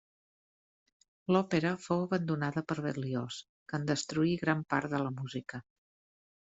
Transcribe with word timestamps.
L'òpera 1.35 1.73
fou 1.83 2.01
abandonada 2.07 2.65
per 2.71 2.79
Berlioz, 2.87 3.41
que 3.69 3.81
en 3.81 3.89
destruí 3.95 4.35
gran 4.47 4.69
part 4.75 4.97
de 4.97 5.07
la 5.07 5.15
música. 5.21 5.63